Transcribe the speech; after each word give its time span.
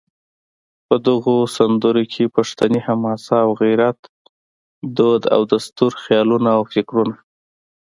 په 0.87 0.95
دغو 1.07 1.35
سندرو 1.55 2.03
کې 2.13 2.33
پښتني 2.35 2.79
حماسه 2.87 3.35
او 3.45 3.49
غیرت، 3.61 3.99
دود 4.97 5.23
او 5.35 5.41
دستور، 5.53 5.91
خیالونه 6.03 6.49
او 6.57 6.63
فکرونه 6.73 7.15